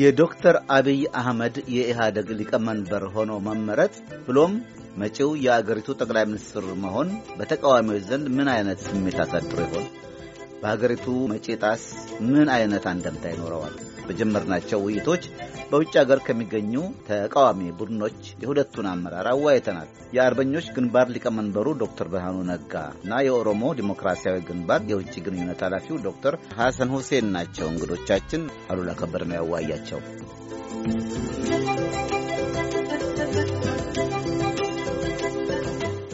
የዶክተር 0.00 0.56
አብይ 0.70 1.00
አህመድ 1.20 1.56
የኢህአደግ 1.68 2.28
ሊቀመንበር 2.40 3.04
ሆኖ 3.14 3.32
መመረጥ 3.38 3.94
ብሎም 4.26 4.52
መጪው 4.96 5.30
የአገሪቱ 5.36 5.96
ጠቅላይ 6.00 6.24
ሚኒስትር 6.24 6.66
መሆን 6.84 7.08
በተቃዋሚዎች 7.38 8.02
ዘንድ 8.02 8.28
ምን 8.36 8.48
አይነት 8.48 8.78
ስሜት 8.86 9.18
አሳድሮ 9.20 9.58
ይሆን? 9.66 9.86
በሀገሪቱ 10.62 11.06
መጪ 11.32 11.46
ምን 12.28 12.48
አይነት 12.54 12.86
አንደምታ 12.92 13.24
ይኖረዋል? 13.32 13.76
በጀመርናቸው 14.08 14.78
ውይይቶች 14.84 15.22
በውጭ 15.70 15.92
ሀገር 16.00 16.18
ከሚገኙ 16.26 16.74
ተቃዋሚ 17.08 17.60
ቡድኖች 17.78 18.20
የሁለቱን 18.42 18.86
አመራር 18.92 19.26
አወያይተናል። 19.32 19.88
የአርበኞች 20.16 20.66
ግንባር 20.76 21.06
ሊቀመንበሩ 21.14 21.66
ዶክተር 21.82 22.08
ብርሃኑ 22.12 22.36
ነጋ 22.50 22.74
እና 23.02 23.20
የኦሮሞ 23.26 23.62
ዲሞክራሲያዊ 23.80 24.38
ግንባር 24.48 24.82
የውጭ 24.92 25.14
ግንኙነት 25.26 25.62
ኃላፊው 25.66 26.02
ዶክተር 26.08 26.36
ሐሰን 26.60 26.92
ሁሴን 26.96 27.28
ናቸው 27.36 27.68
እንግዶቻችን። 27.72 28.44
አሉላ 28.70 28.92
ከበደ 29.00 29.24
ነው 29.30 29.38
ያዋያቸው። 29.40 30.00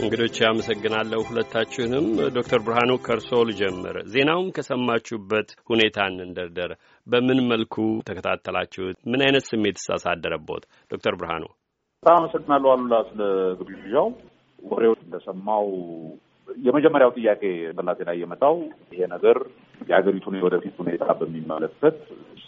እንግዶች 0.05 0.37
አመሰግናለሁ 0.47 1.19
ሁለታችሁንም። 1.29 2.07
ዶክተር 2.35 2.61
ብርሃኑ 2.65 2.91
ከርሶ 3.05 3.31
ልጀምር። 3.49 3.97
ዜናውን 4.13 4.49
ከሰማችሁበት 4.57 5.49
ሁኔታ 5.71 5.99
እንንደርደር። 6.11 6.73
በምን 7.07 7.39
መልኩ 7.51 7.77
ተከታተላችሁት? 8.09 8.97
ምን 9.11 9.23
አይነት 9.27 9.45
ስሜት 9.51 9.79
ሳሳደረቦት? 9.85 10.63
ዶክተር 10.91 11.15
ብርሃኑ 11.21 11.45
በጣም 12.03 12.19
አመሰግናለሁ 12.21 12.71
አሉላ 12.73 12.95
ስለ 13.09 13.21
ግብዣው። 13.61 14.09
ወሬው 14.63 14.95
እንደሰማው 14.99 15.67
የመጀመሪያው 16.49 17.15
ጥያቄ 17.19 17.43
በላቴ 17.77 18.01
ላይ 18.09 18.17
የመጣው 18.23 18.57
ይሄ 18.93 19.03
ነገር 19.15 19.39
የሀገሪቱን 19.83 20.39
የወደፊት 20.39 20.75
ሁኔታ 20.83 21.07
በሚመለከት 21.21 21.97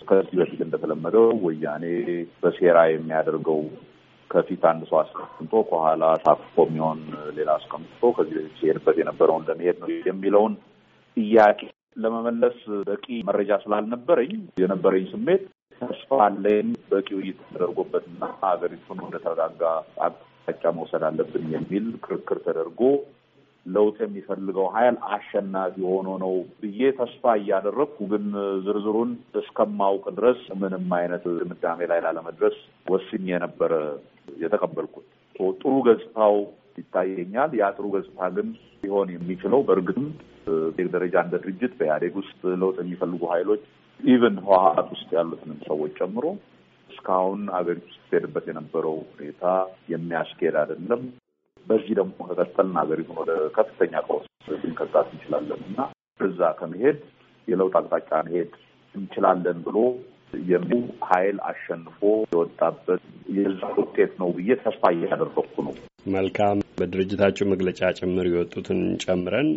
ከዚህ 0.09 0.37
በፊት 0.41 0.61
እንደተለመደው 0.67 1.29
ወያኔ 1.47 1.85
በሴራ 2.43 2.79
የሚያደርገው 2.91 3.61
ከፊት 4.31 4.63
አንድ 4.71 4.83
ሰው 4.91 4.99
አስቀምጦ 5.01 5.53
ከኋላ 5.69 6.05
ታቅፎ 6.25 6.65
የሚሆን 6.67 7.01
ሌላ 7.37 7.51
አስቀምጦ 7.59 8.11
ከዚህ 8.17 8.37
በፊት 8.39 8.55
ሲሄድበት 8.61 8.97
የነበረውን 9.01 9.47
ለመሄድ 9.49 9.77
ነው 9.83 9.91
የሚለውን 10.09 10.55
ጥያቄ 11.17 11.61
ለመመለስ 11.97 12.57
በቂ 12.89 13.07
መረጃ 13.29 13.53
ስላልነበረኝ 13.63 14.33
የነበረኝ 14.63 15.05
ስሜት 15.13 15.45
ተስፋ 15.81 16.19
አለኝ 16.27 16.69
በቂ 16.91 17.09
ውይይት 17.19 17.39
ተደርጎበትና 17.47 18.21
ሀገሪቱን 18.43 18.99
ወደ 19.07 19.17
ተረጋጋ 19.25 19.63
አቅጣጫ 20.07 20.73
መውሰድ 20.79 21.05
አለብን 21.09 21.45
የሚል 21.55 21.87
ክርክር 22.05 22.39
ተደርጎ 22.47 22.81
ለውጥ 23.67 23.97
የሚፈልገው 24.03 24.67
ኃይል 24.75 24.97
አሸናፊ 25.15 25.77
ሆኖ 25.91 26.09
ነው 26.23 26.35
ብዬ 26.61 26.91
ተስፋ 26.99 27.33
እያደረግኩ 27.41 27.99
ግን 28.13 28.27
ዝርዝሩን 28.67 29.11
እስከማውቅ 29.41 30.05
ድረስ 30.19 30.43
ምንም 30.61 30.93
አይነት 30.99 31.25
ድምዳሜ 31.41 31.89
ላይ 31.93 32.01
ላለመድረስ 32.05 32.59
ወስኜ 32.87 33.27
የነበረ 33.33 33.73
የተቀበልኩት። 34.41 35.07
ጥሩ 35.61 35.75
ገጽታው 35.87 36.37
ይታየኛል። 36.79 37.51
ያ 37.59 37.67
ጥሩ 37.77 37.87
ገጽታ 37.95 38.29
ግን 38.37 38.49
ሊሆን 38.83 39.09
የሚችለው 39.15 39.61
በእርግጥም 39.69 40.09
ዜግ 40.75 40.89
ደረጃ 40.95 41.15
እንደ 41.25 41.37
ድርጅት 41.43 41.73
በኢህአዴግ 41.79 42.15
ውስጥ 42.21 42.41
ለውጥ 42.61 42.77
የሚፈልጉ 42.83 43.23
ሀይሎች 43.33 43.63
even 44.01 44.37
ህወሀት 44.45 44.89
ውስጥ 44.95 45.09
ያሉትንም 45.17 45.61
ሰዎች 45.69 45.93
ጨምሮ 46.01 46.25
እስካሁን 46.89 47.41
አገሪቱ 47.59 47.87
ስትሄድበት 47.95 48.45
የነበረው 48.51 48.97
ሁኔታ 49.13 49.45
የሚያስኬድ 49.93 50.57
አይደለም። 50.61 51.03
በዚህ 51.67 51.93
ደግሞ 51.99 52.17
ከቀጠልን 52.29 52.77
ሀገሪቱን 52.81 53.17
ወደ 53.23 53.33
ከፍተኛ 53.57 53.95
ቀውስ 54.07 54.27
ልንከታት 54.55 55.09
እንችላለን 55.15 55.63
እና 55.69 55.79
እዛ 56.21 56.51
ከመሄድ 56.59 56.99
የለውጥ 57.49 57.75
አቅጣጫ 57.81 58.11
መሄድ 58.29 58.53
እንችላለን 58.95 59.59
ብሎ 59.67 59.79
የሚል 60.51 60.83
ኃይል 61.09 61.39
አሸንፎ 61.49 62.01
የወጣበት 62.29 63.03
የዛ 63.37 63.61
ውጤት 63.79 64.13
ነው 64.21 64.31
ብዬ 64.37 64.59
ተስፋ 64.63 64.83
እያደረግኩ 64.95 65.55
ነው። 65.67 65.75
መልካም። 66.13 66.59
በድርጅታቸው 66.79 67.47
መግለጫ 67.53 67.81
ጭምር 67.99 68.27
የወጡትን 68.29 68.81
ጨምረን 69.05 69.49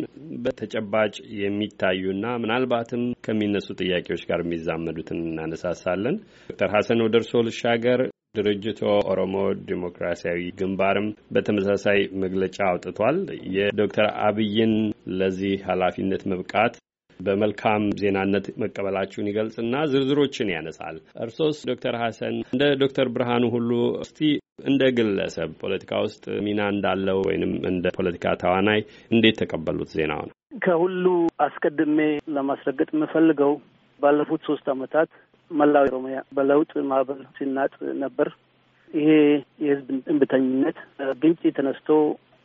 በተጨባጭ 0.44 1.12
የሚታዩና 1.40 2.24
ምናልባትም 2.42 3.02
ከሚነሱ 3.26 3.68
ጥያቄዎች 3.80 4.22
ጋር 4.30 4.40
የሚዛመዱትን 4.42 5.20
እናነሳሳለን። 5.26 6.16
ዶክተር 6.50 6.70
ሀሰን 6.76 7.04
ወደ 7.06 7.16
እርስዎ 7.20 7.42
ልሻገር። 7.48 8.02
ድርጅቱ 8.36 8.80
ኦሮሞ 9.12 9.36
ዴሞክራሲያዊ 9.68 10.40
ግንባርም 10.58 11.06
በተመሳሳይ 11.34 12.00
መግለጫ 12.24 12.58
አውጥቷል። 12.68 13.16
የዶክተር 13.56 14.06
አብይን 14.26 14.74
ለዚህ 15.20 15.54
ኃላፊነት 15.68 16.22
መብቃት 16.32 16.74
በመልካም 17.20 17.84
ዜናነት 18.00 18.46
መቀበላችሁን 18.62 19.30
ይገልጽና 19.30 19.74
ዝርዝሮችን 19.92 20.52
ያነሳል። 20.54 20.96
እርሶስ 21.24 21.58
ዶክተር 21.70 21.96
ሀሰን 22.02 22.36
እንደ 22.50 22.64
ዶክተር 22.82 23.08
ብርሃኑ 23.14 23.44
ሁሉ 23.54 23.70
እስቲ 24.04 24.20
እንደ 24.64 24.82
ግለሰብ 24.96 25.50
ፖለቲካ 25.62 25.92
ውስጥ 26.04 26.24
ሚና 26.46 26.60
እንዳለው 26.72 27.18
ወይንም 27.28 27.52
እንደ 27.70 27.86
ፖለቲካ 27.98 28.34
ተዋናይ 28.42 28.80
እንዴት 29.10 29.38
ተቀበሉት 29.42 29.90
ዜናው 29.96 30.22
ነው? 30.26 30.34
ከሁሉ 30.62 31.04
አስቀድሜ 31.44 31.98
ለማስረገጥ 32.36 32.88
የምፈልገው 32.94 33.52
ባለፉት 34.00 34.42
ሶስት 34.48 34.66
ዓመታት 34.72 35.10
መላው 35.50 35.84
ኦሮሚያ 35.90 36.18
በለውጥ 36.36 36.72
ማዕበል 36.90 37.20
ሲናጥ 37.36 37.72
ነበር። 38.02 38.28
ይሄ 38.90 39.10
የህዝብ 39.64 39.88
እንብተኝነት 40.12 40.78
ግንጭ 41.22 41.42
ተነስቶ 41.58 41.88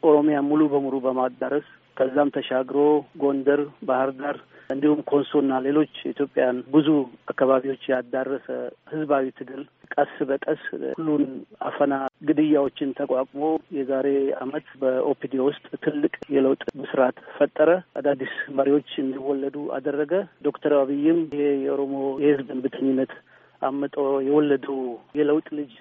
ኦሮሚያ 0.04 0.38
ሙሉ 0.50 0.62
በሙሉ 0.74 0.96
በማዳረስ 1.06 1.68
ከዛም 1.98 2.34
ተሻግሮ 2.36 2.78
ጎንደር፣ 3.22 3.62
ባህር 3.84 4.12
ዳር 4.20 4.38
እንዲሁም 4.70 5.00
ኮንሶና 5.10 5.54
ሌሎች 5.66 5.94
ኢትዮጵያን 6.12 6.58
ብዙ 6.74 6.88
አካባቢዎች 7.32 7.84
ያዳረሰ 7.92 8.48
ህዝባዊ 8.92 9.26
ትግል 9.40 9.62
ቀስ 9.96 10.14
በቀስ 10.30 10.64
ሁሉን 10.98 11.24
አፈና፣ 11.68 11.94
ግድያዎችን 12.28 12.96
ተቋቁሞ 13.00 13.44
የዛሬ 13.78 14.08
አመት 14.44 14.68
በኦፒዲ 14.82 15.34
ውስጥ 15.48 15.66
ትልቅ 15.86 16.14
የለውጥ 16.36 16.64
ብስራት 16.80 17.20
ፈጠረ። 17.38 17.70
አዳዲስ 18.00 18.34
መሪዎች 18.60 18.90
እንዲወለዱ 19.04 19.58
አደረገ። 19.78 20.14
ዶክተር 20.48 20.76
አብይም 20.80 21.22
ይሄ 21.34 21.46
የኦሮሞ 21.66 21.96
የህዝብ 22.24 22.50
እንብተኝነት 22.56 23.14
አምጦ 23.62 23.96
የወለደው 24.28 24.80
የለውጥ 25.20 25.48
ልጅ 25.60 25.76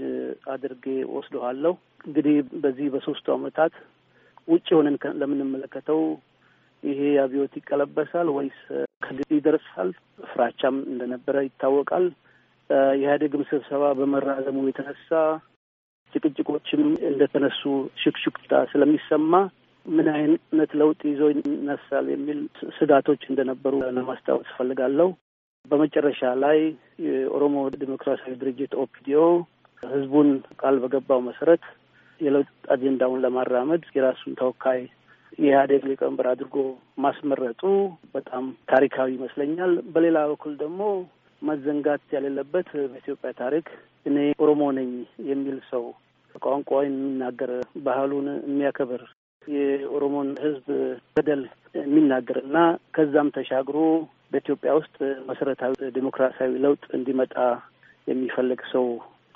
አድርጌ 0.53 0.84
ወስደዋለሁ። 1.16 1.74
እንግዲህ 2.06 2.34
በዚህ 2.62 2.86
በሶስቱ 2.94 3.26
አመታት 3.34 3.74
ውጭ 4.49 4.66
ሆነን 4.77 4.97
ለምንመለከተው 5.21 6.00
ይሄ 6.82 7.00
አብዮት 7.22 7.53
ይቀለበሳል 7.59 8.28
ወይስ 8.37 8.59
ከግብ 9.03 9.31
ይደርሳል? 9.37 9.91
ፍራቻም 10.31 10.77
እንደነበረ 10.91 11.37
ይታወቃል። 11.47 12.06
የኢህአዴግም 12.71 13.43
ስብሰባ 13.50 13.84
በመራዘሙ 13.99 14.56
የተነሳ 14.69 15.10
ጭቅጭቆችም 16.12 16.83
እንደተነሱ 17.10 17.62
ሽክሽክታ 18.03 18.53
ስለሚሰማ 18.72 19.33
ምን 19.87 20.06
አይነት 20.15 20.71
ለውጥ 20.81 21.00
ይዞ 21.10 21.22
ይነሳል 21.33 22.06
የሚል 22.12 22.38
ስጋቶች 22.77 23.22
እንደነበሩ 23.31 23.72
ለማስታወስ 23.97 24.49
እፈልጋለሁ። 24.53 25.09
በመጨረሻ 25.65 26.21
ላይ 26.44 26.59
የኦሮሞ 27.06 27.56
ዴሞክራሲያዊ 27.83 28.34
ድርጅት 28.41 28.72
ኦፒዲኦ 28.83 29.21
ህዝቡን 29.83 30.28
ቃል 30.60 30.77
በገባው 30.83 31.21
መሰረት 31.28 31.62
የለውጥ 32.20 32.50
አጀንዳውን 32.70 33.22
ለማራመድ 33.25 33.82
የራሱን 33.97 34.38
ተወካይ 34.41 34.80
የኢህአዴግ 35.38 35.82
ሊቀመንበር 35.91 36.26
አድርጎ 36.32 36.56
ማስመረጡ 37.04 37.62
በጣም 38.14 38.44
ታሪካዊ 38.69 39.08
ይመስለኛል። 39.16 39.72
በሌላ 39.94 40.19
በኩል 40.30 40.53
ደግሞ 40.62 40.80
መዘንጋት 41.42 42.03
የሌለበት 42.14 42.69
በኢትዮጵያ 42.84 43.30
ታሪክ 43.41 43.66
እኔ 44.06 44.16
ኦሮሞ 44.42 44.62
ነኝ 44.78 44.91
የሚል 45.30 45.58
ሰው 45.70 45.84
ቋንቋውን 46.42 46.86
የሚናገር 46.91 47.50
ባህሉን 47.84 48.28
የሚያከብር 48.44 49.03
የኦሮሞን 49.42 50.28
ሕዝብ 50.44 50.66
በደል 51.16 51.42
የሚናገር 51.78 52.39
እና 52.44 52.59
ከዛም 52.94 53.28
ተሻግሮ 53.36 53.78
በኢትዮጵያ 54.33 54.71
ውስጥ 54.78 54.97
መሰረታዊ 55.28 55.74
ዴሞክራሲያዊ 55.97 56.53
ለውጥ 56.65 56.84
እንዲመጣ 56.98 57.34
የሚፈልግ 58.06 58.60
ሰው 58.72 58.86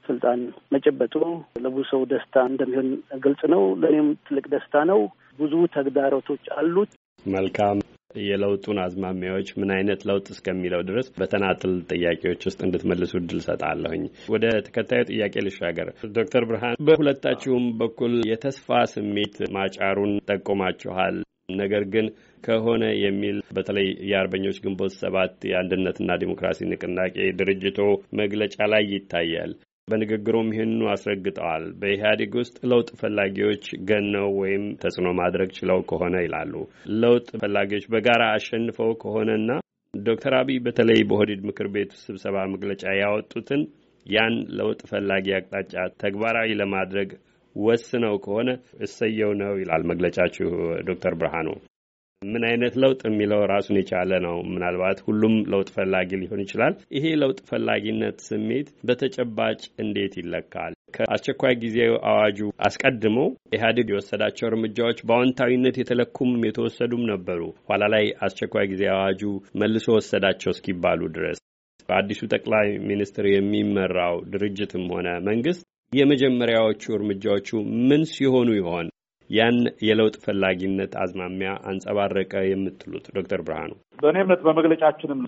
ስልጣን 0.09 0.41
መጨበጡ 0.75 1.15
ለብዙ 1.63 1.85
ሰው 1.93 2.03
ደስታ 2.13 2.45
እንደሚሆን 2.51 2.89
ግልጽ 3.25 3.43
ነው። 3.55 3.63
ለእኔም 3.83 4.09
ትልቅ 4.27 4.45
ደስታ 4.55 4.85
ነው። 4.91 5.01
ብዙ 5.39 5.55
ተግዳሮቶች 5.75 6.45
አሉት። 6.57 6.93
መልካም 7.27 7.79
የለውጡን 8.23 8.79
አዝማሚያዎች 8.85 9.49
ምን 9.59 9.71
አይነት 9.75 10.01
ለውጥ 10.09 10.27
እስከሚለው 10.35 10.83
ድረስ 10.89 11.07
በተናጥል 11.19 11.73
ጥያቄዎች 11.93 12.47
ውስጥ 12.49 12.61
እንድትመልሱ 12.67 13.13
እድል 13.19 13.41
ሰጣለሁኝ። 13.47 14.05
ወደ 14.35 14.45
ተከታዩ 14.67 15.03
ጥያቄ 15.11 15.35
ልሻገር። 15.47 15.89
ዶክተር 16.17 16.45
ብርሃን 16.51 16.79
በሁለታችሁም 16.89 17.67
በኩል 17.81 18.15
የተስፋ 18.31 18.69
ስሜት 18.95 19.37
ማጫሩን 19.57 20.15
ጠቆማችኋል። 20.31 21.19
ነገር 21.57 21.83
ግን 21.93 22.07
ከሆነ 22.43 22.85
የሚል 22.99 23.37
በተለይ 23.57 23.89
የአርበኞች 24.09 24.57
ግንቦት 24.65 24.93
ሰባት 24.99 25.37
የአንድነትና 25.51 26.19
ዲሞክራሲ 26.23 26.69
ንቅናቄ 26.71 27.17
ድርጅቶ 27.39 27.79
መግለጫ 28.21 28.57
ላይ 28.73 28.85
ይታያል። 28.93 29.53
በንግግሩም 29.89 30.53
ይህንኑ 30.55 30.83
አስረግጠዋል። 30.93 31.65
በኢህአዴግ 31.81 32.33
ውስጥ 32.41 32.57
ለውጥ 32.71 32.89
ፈላጊዎች 33.01 33.65
ገነው 33.89 34.29
ወይም 34.41 34.65
ተጽዕኖ 34.83 35.09
ማድረግ 35.21 35.51
ችለው 35.59 35.81
ከሆነ 35.91 36.17
ይላሉ። 36.25 36.55
ለውጥ 37.03 37.29
ፈላጊዎች 37.43 37.87
በጋራ 37.95 38.23
አሸንፈው 38.37 38.93
ከሆነና 39.03 39.51
ዶክተር 39.95 40.33
አብይ 40.39 40.59
በተለይ 40.65 41.01
በኦህዴድ 41.07 41.43
ምክር 41.49 41.69
ቤት 41.75 41.93
ስብሰባ 42.03 42.37
መግለጫ 42.53 42.85
ያወጡትን 42.99 43.63
ያን 44.07 44.35
ለውጥ 44.59 44.81
ፈላጊ 44.91 45.27
አቅጣጫ 45.37 45.73
ተግባራዊ 46.03 46.51
ለማድረግ 46.61 47.11
ወስነው 47.57 48.15
ከሆነ 48.25 48.51
እሰየው 48.85 49.33
ነው 49.41 49.53
ይላል 49.61 49.83
መግለጫችሁ 49.91 50.49
ዶክተር 50.89 51.15
ብርሃኑ። 51.21 51.49
ምን 52.23 52.43
አይነት 52.47 52.75
ለውጥ 52.83 53.01
የሚለው 53.07 53.41
ራሱን 53.51 53.77
የቻለ 53.79 54.13
ነው። 54.25 54.37
ምናልባት 54.51 54.99
ሁሉም 55.07 55.35
ለውጥ 55.53 55.69
ፈላጊ 55.77 56.11
ሊሆን 56.23 56.41
ይችላል። 56.45 56.75
ይሄ 56.97 57.05
ለውጥ 57.21 57.39
ፈላጊነት 57.51 58.17
ስሜት 58.27 58.69
በተጨባጭ 58.89 59.61
እንዴት 59.83 60.15
ይለካል? 60.21 60.73
ከአስቸኳይ 60.97 61.55
ጊዜ 61.63 61.79
አዋጁ 62.11 62.39
አስቀድሞ 62.67 63.17
ኢህአዴግ 63.55 63.89
የወሰዳቸው 63.93 64.47
እርምጃዎች 64.51 65.01
በአዎንታዊነት 65.09 65.79
የተለኩም 65.81 66.33
የተወሰዱም 66.49 67.05
ነበሩ። 67.13 67.41
ኋላ 67.69 67.83
ላይ 67.95 68.07
አስቸኳይ 68.27 68.69
ጊዜ 68.73 68.85
አዋጁ 68.95 69.23
መልሶ 69.63 69.87
ወሰዳቸው 69.99 70.53
እስኪባሉ 70.55 71.01
ድረስ 71.17 71.39
በአዲሱ 71.89 72.23
ጠቅላይ 72.33 72.69
ሚኒስትር 72.89 73.27
የሚመራው 73.31 74.17
ድርጅትም 74.33 74.87
ሆነ 74.95 75.09
መንግስት 75.29 75.63
የመጀመሪያዎቹ 75.93 76.83
እርምጃዎቹ 76.97 77.49
ምን 77.89 78.03
ሲሆኑ 78.11 78.49
ይሆን 78.59 78.87
ያን 79.31 79.57
የለውጥ 79.87 80.17
ፈላጊነት 80.25 80.93
አዝማሚያ 81.03 81.51
አንጸባረቀ 81.71 82.33
የምትሉት 82.47 83.07
ዶክተር 83.17 83.41
ብርሃኑ? 83.47 83.71
በእኔ 83.99 84.17
እምነት 84.25 84.41
በመግለጫችንም 84.47 85.21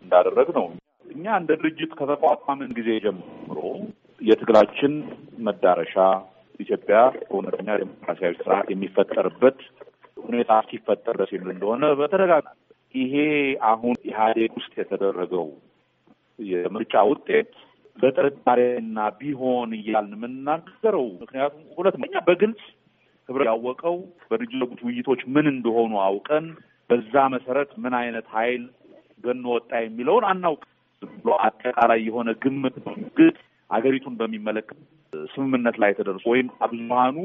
እንዳደረግ 0.00 0.48
ነው 0.58 0.66
እኛ 1.10 1.26
እንደ 1.40 1.50
ድርጅት 1.60 1.92
ከተቋቋምን 1.98 2.72
ጊዜ 2.78 2.88
ጀምሮ 3.04 3.58
የትግላችን 4.20 4.94
መዳረሻ 5.46 5.94
ኢትዮጵያ 6.60 6.98
እውነተኛ 7.30 7.68
ዴሞክራሲያዊ 7.82 8.34
ስርዓት 8.40 8.68
የሚፈጠርበት 8.72 9.58
ሁኔታ 10.22 10.52
እስኪፈጠር 10.62 11.14
ድረስ 11.16 11.30
የሚል 11.34 11.50
እንደሆነ 11.54 11.84
በተደጋጋሚ 12.00 12.56
ይሄ 12.94 13.14
አሁን 13.70 13.96
ኢህአዴግ 14.08 14.52
ውስጥ 14.60 14.72
የተደረገው 14.80 15.46
የምርጫ 16.38 16.94
ውጤት 17.10 17.50
በጥርጣሬና 17.96 18.98
ቢሆን 19.20 19.70
እያልን 19.78 20.12
የምናገረው 20.16 21.06
ምክንያቱም 21.22 21.62
ሁለተኛ 21.78 22.14
በግልጽ 22.28 22.60
ህብረ 23.28 23.42
ያወቀው 23.48 23.96
በድርጅት 24.28 24.80
ውይይቶች 24.86 25.20
ምን 25.34 25.46
እንደሆኑ 25.52 25.92
አውቀን 26.04 26.44
በዛ 26.90 27.14
መሰረት 27.34 27.70
ምን 27.82 27.94
አይነት 27.98 28.26
ኃይል 28.34 28.62
ገኖ 29.24 29.44
ወጣ 29.56 29.70
የሚለውን 29.84 30.24
አናውቅ 30.30 30.62
ብሎ 31.16 31.32
አጠቃላይ 31.46 32.00
የሆነ 32.06 32.28
ግምት 32.42 32.76
ግን 33.18 33.34
አገሪቱን 33.70 34.14
በሚመለከት 34.20 34.78
ስምምነት 35.32 35.76
ላይ 35.82 35.92
ተደርሶ 35.98 36.24
ወይም 36.32 36.48
አብዛኑ 36.66 37.16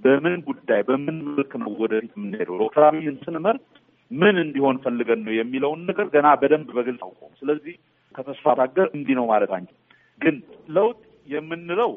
በምን 0.00 0.40
ጉዳይ 0.48 0.80
በምን 0.88 1.16
መልክ 1.26 1.52
ነው 1.62 1.72
ወደፊት 1.82 2.12
የምንሄደው? 2.16 2.56
ዶክተር 2.62 2.84
አብይን 2.88 3.16
ስንመርጥ 3.24 3.62
ምን 4.10 4.36
እንዲሆን 4.42 4.76
ፈልገን 4.84 5.20
ነው 5.26 5.32
የሚለውን 5.36 5.80
ነገር 5.90 6.06
ገና 6.14 6.28
በደንብ 6.40 6.68
በግልጽ 6.76 7.02
አውቀው 7.06 7.30
ስለዚህ 7.40 7.74
ከተስፋ 8.14 8.54
ታገር 8.58 8.88
እንዲህ 8.96 9.14
ነው 9.20 9.26
ማለት 9.30 9.52
አንችል 9.56 9.78
ግን 10.20 10.36
ለውጥ 10.68 10.98
የምንለው 11.26 11.92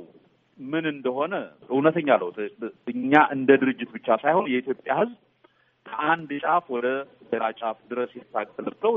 ምን 0.59 0.86
እንደሆነ 0.92 1.33
እውነተኛ 1.69 2.09
ለውጥ 2.21 2.38
እኛ 2.94 3.13
እንደ 3.36 3.50
ድርጅት 3.62 3.89
ብቻ 3.95 4.07
ሳይሆን 4.24 4.45
የኢትዮጵያ 4.51 4.94
ሕዝብ 5.01 5.18
ከአንድ 5.86 6.30
ጫፍ 6.44 6.65
ወደ 6.75 6.88
ሌላ 7.31 7.45
ጫፍ 7.59 7.77
ድረስ 7.92 8.12
የታገለው 8.18 8.95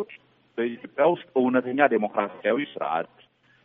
በኢትዮጵያ 0.59 1.05
ውስጥ 1.13 1.29
እውነተኛ 1.41 1.81
ዴሞክራሲያዊ 1.93 2.59
ስርዓት፣ 2.73 3.13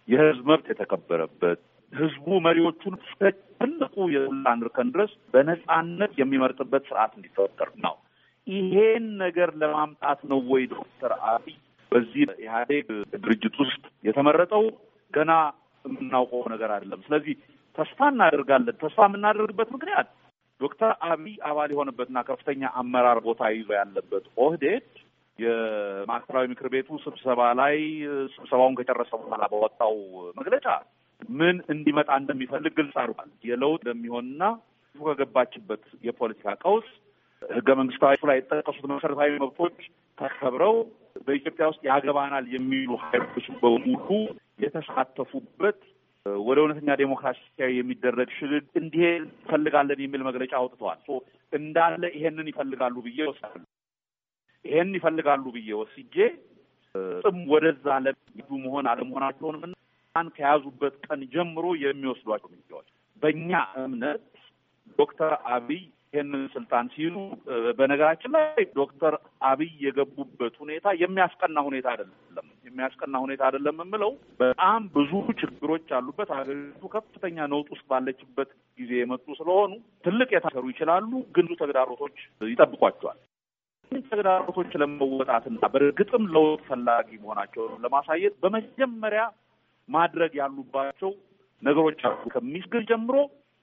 የሕዝብ 0.07 0.45
መብት 0.49 0.67
የተከበረበት 0.71 1.61
ሕዝቡ 1.93 2.27
መሪዎቹን 2.45 2.95
እስከ 2.99 3.21
ትልቁ 3.59 3.95
የስልጣን 4.13 4.61
እርከን 4.63 4.89
ድረስ 4.95 5.11
በነጻነት 5.33 6.11
የሚመርጥበት 6.21 6.83
ስርዓት 6.89 7.13
እንዲፈጠር 7.17 7.69
ነው። 7.85 7.95
ይሄን 8.47 9.05
ነገር 9.21 9.49
ለማምጣት 9.61 10.19
ነው 10.31 10.39
ወይ 10.51 10.63
ዶክተር 10.73 11.13
አብይ 11.29 11.55
በዚህ 11.91 12.23
ኢህአዴግ 12.43 12.87
ድርጅት 13.23 13.55
ውስጥ 13.63 13.83
የተመረጠው? 14.03 14.63
ገና 15.13 15.31
የምናውቀው 15.85 16.43
ነገር 16.53 16.69
አይደለም። 16.75 17.01
ስለዚህ 17.07 17.35
ተስፋ 17.75 17.99
እናደርጋለን። 18.11 18.77
ተስፋ 18.81 18.99
የምናደርግበት 19.07 19.69
ምክንያት 19.75 20.09
ዶክተር 20.59 20.91
አብይ 21.07 21.35
አባል 21.47 21.69
የሆነበትና 21.73 22.19
ከፍተኛ 22.27 22.69
አመራር 22.81 23.19
ቦታ 23.25 23.41
ይዞ 23.55 23.69
ያለበት 23.77 24.25
ኦህዴድ 24.43 24.85
የማዕከላዊ 25.39 26.45
ምክር 26.51 26.67
ቤቱ 26.73 26.97
ስብሰባ 27.05 27.41
ላይ 27.59 27.75
ስብሰባውን 28.35 28.77
ከጨረሰ 28.77 29.11
በኋላ 29.21 29.43
በወጣው 29.53 29.95
መግለጫ 30.37 30.67
ምን 31.31 31.57
እንዲመጣ 31.73 32.09
እንደሚፈልግ 32.21 32.73
ግልጽ 32.77 32.95
አድርጓል። 33.01 33.29
የለውጥ 33.49 33.81
እንደሚሆንና 33.83 34.43
ከገባችበት 34.95 35.83
የፖለቲካ 36.07 36.53
ቀውስ 36.63 36.87
ህገ 37.41 37.69
መንግስታዊ 37.79 38.15
ላይ 38.29 38.37
የተጠቀሱት 38.39 38.85
መሰረታዊ 38.91 39.31
መብቶች 39.43 39.77
ተከብረው 40.17 40.75
በኢትዮጵያ 41.25 41.65
ውስጥ 41.71 41.81
ያገባናል 41.89 42.45
የሚሉ 42.53 42.91
ሀይሎች 43.03 43.45
በሙሉ 43.61 44.07
የተሳተፉበት 44.63 45.79
ወደ 46.45 46.57
እውነተኛ 46.61 46.91
ዴሞክራሲያዊ 46.99 47.71
የሚደረግ 47.77 48.29
ሽግግ 48.37 48.67
እንዲሄድ 48.79 49.23
እንፈልጋለን 49.23 49.99
የሚል 50.03 50.21
መግለጫ 50.27 50.53
አውጥተዋል። 50.59 50.99
እንዳለ 51.53 52.03
ይሄንን 52.15 52.47
ይፈልጋሉ 52.51 52.95
ብዬ 53.05 53.19
ወስዳለሁ። 53.29 53.63
ይሄን 54.65 54.91
ይፈልጋሉ 54.97 55.43
ብዬ 55.55 55.69
ወስጄ 55.81 56.15
ጥም 57.23 57.37
ወደዛ 57.51 57.85
ለሚሄዱ 58.05 58.49
መሆን 58.63 58.85
አለመሆናቸውን 58.91 59.57
ምናን 59.63 60.27
ከያዙበት 60.35 60.95
ቀን 61.05 61.21
ጀምሮ 61.33 61.65
የሚወስዷቸው 61.83 62.49
እርምጃዎች 62.49 62.87
በእኛ 63.21 63.51
እምነት 63.81 64.23
ዶክተር 64.99 65.33
አብይ 65.53 65.81
ይህንን 66.13 66.43
ስልጣን 66.53 66.85
ሲይዙ 66.93 67.15
በነገራችን 67.77 68.33
ላይ 68.35 68.63
ዶክተር 68.77 69.13
አብይ 69.49 69.71
የገቡበት 69.85 70.55
ሁኔታ 70.61 70.87
የሚያስቀና 71.01 71.59
ሁኔታ 71.67 71.87
አይደለም። 71.93 72.47
የሚያስቀና 72.65 73.15
ሁኔታ 73.23 73.41
አይደለም 73.47 73.77
የምለው 73.81 74.11
በጣም 74.39 74.81
ብዙ 74.95 75.11
ችግሮች 75.41 75.85
ያሉበት 75.93 76.29
ሀገሪቱ 76.37 76.89
ከፍተኛ 76.93 77.47
ነውጥ 77.51 77.67
ውስጥ 77.73 77.85
ባለችበት 77.91 78.49
ጊዜ 78.79 78.91
የመጡ 78.99 79.25
ስለሆኑ 79.39 79.71
ትልቅ 80.05 80.29
የታሰሩ 80.35 80.65
ይችላሉ፣ 80.73 81.11
ግን 81.35 81.47
ብዙ 81.47 81.57
ተግዳሮቶች 81.61 82.17
ይጠብቋቸዋል። 82.51 83.19
ተግዳሮቶች 84.09 84.71
ለመወጣትና 84.81 85.65
በእርግጥም 85.73 86.23
ለውጥ 86.35 86.61
ፈላጊ 86.69 87.09
መሆናቸውን 87.23 87.81
ለማሳየት 87.83 88.33
በመጀመሪያ 88.43 89.23
ማድረግ 89.89 90.31
ያሉባቸው 90.39 91.11
ነገሮች 91.63 91.99
አሉ። 92.07 92.21
ከሚስግር 92.33 92.83
ጀምሮ 92.89 93.15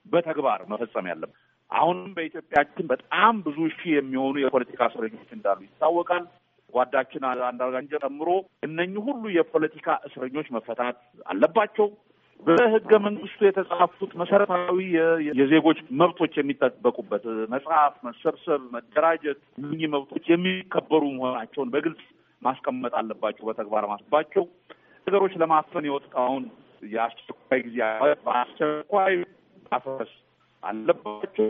በተግባር 0.06 0.60
መፈጸም 0.70 1.08
ያለበት 1.10 1.38
አሁንም 1.70 2.08
በኢትዮጵያችን 2.16 2.88
በጣም 2.90 3.34
ብዙ 3.44 3.58
ሺህ 3.74 3.92
የሚሆኑ 3.96 4.34
የፖለቲካ 4.40 4.88
እስረኞች 4.90 5.30
እንዳሉ 5.36 5.58
ይታወቃል። 5.66 6.24
ጓዳችን 6.72 7.24
አንዳርጋቸው 7.46 8.00
ጨምሮ 8.04 8.28
እነኚህ 8.66 9.02
ሁሉ 9.08 9.24
የፖለቲካ 9.36 9.98
እስረኞች 10.08 10.48
መፈታት 10.56 10.98
አለባቸው። 11.26 11.88
በሕገ 12.42 12.92
መንግስቱ 13.04 13.40
የተጻፉት 13.46 14.12
መሰረታዊ 14.20 14.78
የዜጎች 15.32 15.78
መብቶች 16.00 16.32
የሚጠበቁበት 16.38 17.24
መጽሐፍ፣ 17.52 17.94
መሰብሰብ፣ 18.08 18.62
መደራጀት 18.74 19.40
እነኚህ 19.58 19.90
መብቶች 19.94 20.24
የሚከበሩ 20.32 21.02
መሆናቸውን 21.18 21.70
በግልጽ 21.74 22.02
ማስቀመጥ 22.42 22.92
አለባቸው። 23.00 23.44
በተግባር 23.48 23.86
ማስባቸው 23.92 24.46
ነገሮች 25.06 25.34
ለማፈን 25.42 25.86
የወጣውን 25.88 26.44
የአስቸኳይ 26.86 27.60
ጊዜ 27.66 27.78
በአስቸኳይ 28.24 29.14
ማፍረስ 29.68 30.12
አለባቸው። 30.62 31.48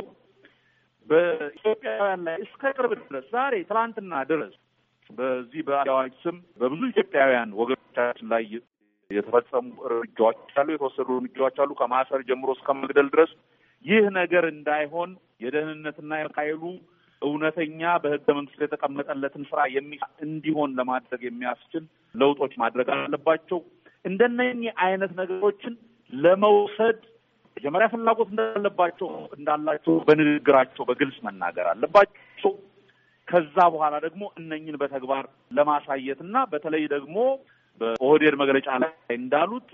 በኢትዮጵያውያን 1.07 2.21
ላይ 2.27 2.37
እስከ 2.45 2.73
ቅርብ 2.77 2.93
ድረስ 3.03 3.25
ዛሬ 3.35 3.55
ትናንትና 3.71 4.13
ድረስ 4.31 4.53
በዚህ 5.19 5.63
በአዋጅ 5.69 6.13
ስም 6.23 6.37
በብዙ 6.61 6.83
ኢትዮጵያውያን 6.93 7.51
ወገኖቻችን 7.61 8.29
ላይ 8.33 8.45
የተፈጸሙ 9.11 9.67
እርምጃዎች 9.87 10.53
አሉ፣ 10.61 10.69
የተወሰዱ 10.75 11.09
እርምጃዎች 11.17 11.57
አሉ፣ 11.63 11.71
ከማሰር 11.81 12.21
ጀምሮ 12.29 12.51
እስከ 12.57 12.75
መግደል 12.79 13.09
ድረስ። 13.15 13.33
ይህ 13.85 14.05
ነገር 14.19 14.45
እንዳይሆን 14.53 15.11
የደህንነትና 15.45 16.13
የኃይሉ 16.21 16.63
እውነተኛ 17.23 17.81
በህገ 18.03 18.27
መንግስቱ 18.37 18.61
የተቀመጠለትን 18.65 19.43
ስራ 19.51 19.61
የሚ 19.75 19.93
እንዲሆን 20.25 20.71
ለማድረግ 20.79 21.21
የሚያስችል 21.27 21.85
ለውጦች 22.15 22.55
ማድረግ 22.63 22.89
አለባቸው። 22.95 23.59
እንደነኚህ 24.05 24.73
አይነት 24.85 25.13
ነገሮችን 25.21 25.75
ለመውሰድ 26.13 26.99
መጀመሪያ 27.57 27.87
ፍላጎት 27.93 28.29
እንዳለባቸው 28.33 29.09
እንዳላቸው 29.37 29.95
በንግግራቸው 30.07 30.85
በግልጽ 30.89 31.19
መናገር 31.27 31.67
አለባቸው። 31.73 32.53
ከዛ 33.33 33.57
በኋላ 33.75 33.95
ደግሞ 34.05 34.23
እነኝን 34.39 34.77
በተግባር 34.81 35.25
ለማሳየት 35.57 36.21
እና 36.27 36.37
በተለይ 36.53 36.85
ደግሞ 36.95 37.17
በኦህዴድ 37.81 38.35
መግለጫ 38.43 38.69
ላይ 38.83 38.93
እንዳሉት 39.17 39.69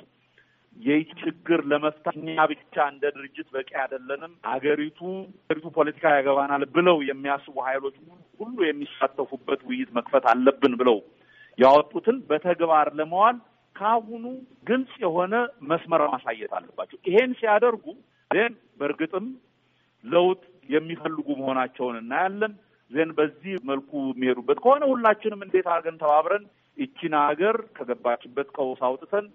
ይህ 0.76 1.06
ችግር 1.20 1.60
ለመፍታት 1.70 2.16
እኛ 2.20 2.44
ብቻ 2.50 2.74
እንደ 2.90 3.04
ድርጅት 3.14 3.48
በቂ 3.54 3.70
አይደለንም፣ 3.82 4.32
አገሪቱ 4.50 5.00
አገሪቱ 5.40 5.66
ፖለቲካ 5.78 6.12
ያገባናል 6.16 6.64
ብለው 6.76 6.98
የሚያስቡ 7.08 7.54
ኃይሎች 7.68 7.96
ሁሉ 8.40 8.56
የሚሳተፉበት 8.68 9.62
ውይይት 9.68 9.90
መክፈት 9.98 10.26
አለብን 10.32 10.74
ብለው 10.80 10.98
ያወጡትን 11.58 12.18
በተግባር 12.28 12.88
ለመዋል 12.98 13.38
ካሁኑ 13.76 14.24
ግልጽ 14.68 14.92
የሆነ 15.04 15.34
መስመር 15.70 16.02
ማሳየት 16.14 16.52
አለባቸው። 16.58 16.98
ይሄን 17.08 17.32
ሲያደርጉ 17.40 17.84
ዜን 18.30 18.54
በእርግጥም 18.78 19.26
ለውጥ 20.04 20.40
የሚፈልጉ 20.68 21.28
መሆናቸውን 21.40 21.96
እናያለን። 22.00 22.52
ዜን 22.90 23.10
በዚህ 23.18 23.54
መልኩ 23.70 23.90
የሚሄዱበት 24.10 24.58
ከሆነ 24.62 24.84
ሁላችንም 24.92 25.44
እንዴት 25.46 25.66
አድርገን 25.72 26.00
ተባብረን 26.02 26.44
ይቺን 26.76 27.14
ሀገር 27.22 27.56
ከገባችበት 27.76 28.48
ቀውስ 28.56 28.80
አውጥተን 28.88 29.26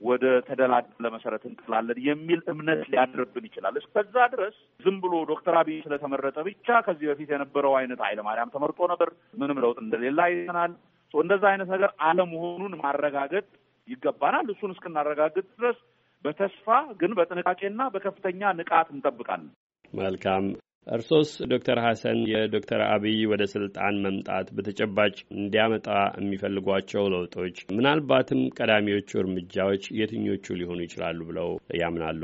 ወደ 0.00 0.24
ተደላደለ 0.48 1.06
መሰረት 1.14 1.44
እንጥላለን 1.48 1.98
የሚል 2.08 2.40
እምነት 2.52 2.82
ሊያድርብን 2.92 3.46
ይችላል። 3.48 3.76
እስከዛ 3.80 4.16
ድረስ 4.34 4.56
ዝም 4.80 4.96
ብሎ 5.04 5.14
ዶክተር 5.30 5.54
አብይ 5.60 5.78
ስለተመረጠ 5.86 6.36
ብቻ 6.48 6.78
ከዚህ 6.86 7.08
በፊት 7.10 7.30
የነበረው 7.34 7.74
አይነት 7.80 8.00
ኃይለ 8.06 8.20
ማርያም 8.28 8.52
ተመርጦ 8.54 8.88
ነበር፣ 8.92 9.10
ምንም 9.34 9.60
ለውጥ 9.64 9.78
እንደሌለ 9.84 10.18
አይተናል። 10.26 10.74
እንደዛ 11.14 11.44
አይነት 11.50 11.68
ነገር 11.74 11.90
አለመሆኑን 12.06 12.72
ማረጋገጥ 12.82 13.46
ይገባናል። 13.88 14.46
እሱን 14.54 14.72
እስክናረጋግጥ 14.74 15.46
ድረስ 15.54 15.78
በተስፋ 16.24 16.66
ግን 17.00 17.12
በጥንቃቄና 17.18 17.82
በከፍተኛ 17.94 18.52
ንቃት 18.58 18.88
እንጠብቃለን። 18.94 19.50
መልካም። 19.92 20.46
እርሶስ 20.86 21.30
ዶክተር 21.50 21.78
ሀሰን 21.84 22.18
የዶክተር 22.30 22.80
አብይ 22.86 23.18
ወደ 23.32 23.42
ስልጣን 23.52 23.94
መምጣት 24.04 24.46
በተጨባጭ 24.56 25.16
እንዲያመጣ 25.36 25.86
የሚፈልጓቸው 26.18 27.10
ለውጦች 27.14 27.58
ምናልባትም 27.76 28.40
ቀዳሚዎቹ 28.58 29.10
እርምጃዎች 29.22 29.84
የትኞቹ 29.98 30.56
ሊሆኑ 30.60 30.80
ይችላሉ 30.86 31.18
ብለው 31.30 31.50
ያምናሉ? 31.80 32.22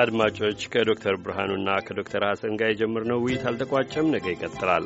አድማጮች 0.00 0.60
ከዶክተር 0.72 1.14
ብርሃኑና 1.22 1.70
ከዶክተር 1.86 2.24
ሀሰን 2.28 2.54
ጋር 2.60 2.68
የጀመርነው 2.70 3.22
ውይይት 3.22 3.44
አልተቋጨም። 3.50 4.12
ነገ 4.14 4.26
ይቀጥላል። 4.32 4.84